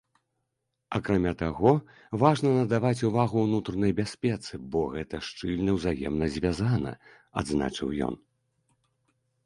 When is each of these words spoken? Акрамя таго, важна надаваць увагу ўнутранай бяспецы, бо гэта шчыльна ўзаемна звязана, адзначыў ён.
Акрамя 0.99 1.33
таго, 1.41 1.73
важна 2.23 2.53
надаваць 2.55 3.05
увагу 3.11 3.37
ўнутранай 3.45 3.91
бяспецы, 4.01 4.53
бо 4.75 4.81
гэта 4.97 5.23
шчыльна 5.31 5.71
ўзаемна 5.79 6.25
звязана, 6.39 6.91
адзначыў 7.43 7.87
ён. 8.09 8.15